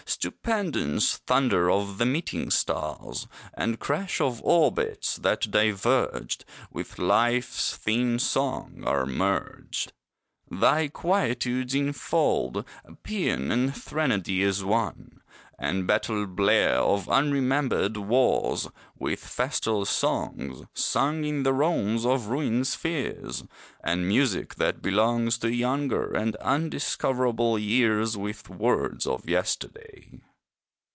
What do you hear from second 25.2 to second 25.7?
To